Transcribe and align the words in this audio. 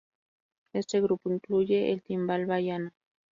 Este 0.73 0.99
grupo 0.99 1.31
incluye 1.31 1.91
el 1.91 2.01
timbal 2.01 2.47
bahiano. 2.47 2.89